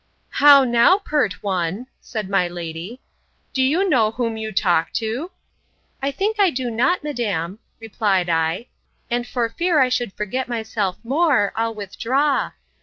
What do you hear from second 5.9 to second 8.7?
think I do not, madam, replied I: